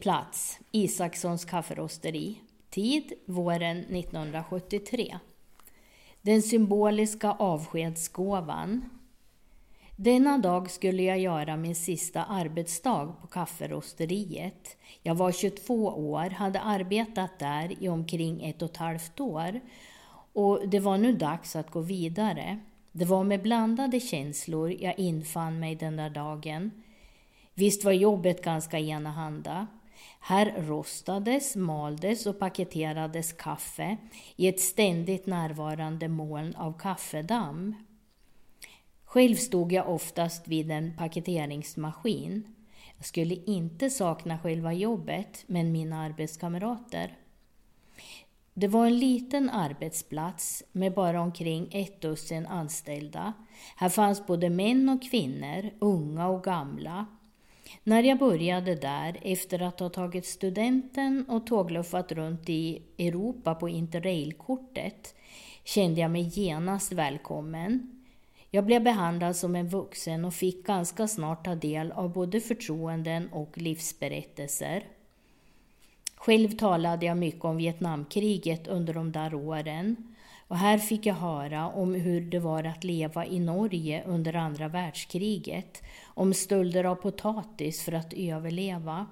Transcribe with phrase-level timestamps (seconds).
[0.00, 2.40] Plats Isakssons kafferosteri.
[2.70, 5.18] Tid våren 1973.
[6.22, 8.84] Den symboliska avskedsgåvan.
[9.96, 14.76] Denna dag skulle jag göra min sista arbetsdag på kafferosteriet.
[15.02, 19.60] Jag var 22 år, hade arbetat där i omkring ett och ett halvt år
[20.32, 22.58] och det var nu dags att gå vidare.
[22.92, 26.70] Det var med blandade känslor jag infann mig den där dagen.
[27.54, 29.66] Visst var jobbet ganska enahanda.
[30.20, 33.96] Här rostades, maldes och paketerades kaffe
[34.36, 37.74] i ett ständigt närvarande moln av kaffedamm.
[39.04, 42.54] Själv stod jag oftast vid en paketeringsmaskin.
[42.96, 47.16] Jag skulle inte sakna själva jobbet, men mina arbetskamrater.
[48.54, 53.32] Det var en liten arbetsplats med bara omkring ett dussin anställda.
[53.76, 57.06] Här fanns både män och kvinnor, unga och gamla.
[57.84, 63.68] När jag började där, efter att ha tagit studenten och tågluffat runt i Europa på
[63.68, 65.14] interrailkortet,
[65.64, 67.94] kände jag mig genast välkommen.
[68.50, 73.28] Jag blev behandlad som en vuxen och fick ganska snart ta del av både förtroenden
[73.32, 74.84] och livsberättelser.
[76.18, 79.96] Själv talade jag mycket om Vietnamkriget under de där åren.
[80.48, 84.68] Och här fick jag höra om hur det var att leva i Norge under andra
[84.68, 89.06] världskriget, om stölder av potatis för att överleva.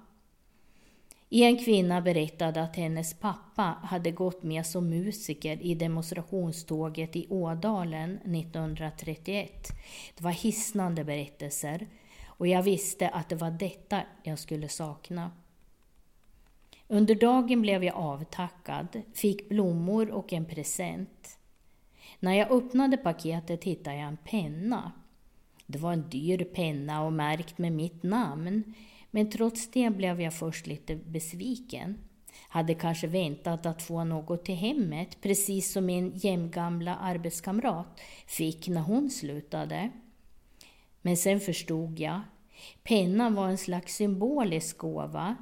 [1.30, 8.16] En kvinna berättade att hennes pappa hade gått med som musiker i demonstrationståget i Ådalen
[8.16, 9.68] 1931.
[10.16, 11.86] Det var hisnande berättelser
[12.26, 15.30] och jag visste att det var detta jag skulle sakna.
[16.88, 21.38] Under dagen blev jag avtackad, fick blommor och en present.
[22.20, 24.92] När jag öppnade paketet hittade jag en penna.
[25.66, 28.74] Det var en dyr penna och märkt med mitt namn,
[29.10, 31.98] men trots det blev jag först lite besviken.
[32.48, 38.80] Hade kanske väntat att få något till hemmet, precis som min jämngamla arbetskamrat fick när
[38.80, 39.90] hon slutade.
[41.02, 42.20] Men sen förstod jag.
[42.82, 45.36] Pennan var en slags symbolisk gåva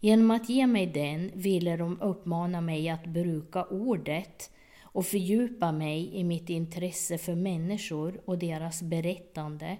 [0.00, 4.50] Genom att ge mig den ville de uppmana mig att bruka ordet
[4.82, 9.76] och fördjupa mig i mitt intresse för människor och deras berättande.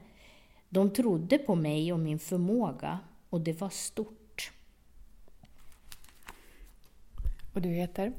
[0.69, 2.99] De trodde på mig och min förmåga
[3.31, 4.53] och det var stort.
[7.55, 8.13] Och du heter?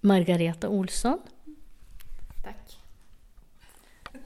[0.00, 1.18] Margareta Olsson.
[2.44, 2.79] Tack.